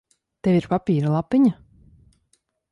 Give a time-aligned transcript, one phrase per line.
[0.47, 1.53] Tev ir papīra lapiņa?